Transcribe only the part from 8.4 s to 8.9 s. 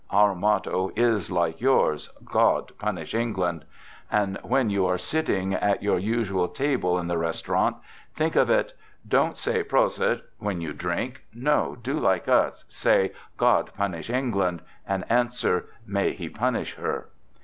it.